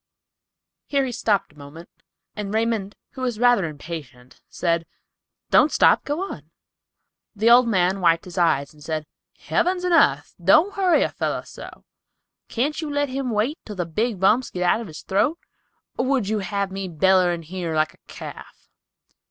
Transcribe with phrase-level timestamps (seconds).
[0.87, 1.87] Here he stopped a moment,
[2.35, 4.87] and Raymond, who was rather impatient, said,
[5.51, 6.49] "Don't stop; go on."
[7.35, 9.05] The old man wiped his eyes, and said,
[9.37, 11.83] "Heavens and arth, don't hurry a feller so;
[12.49, 15.37] can't you let him wait till the big bumps get out of his throat,
[15.99, 18.71] or would you have me bellerin' here like a calf?"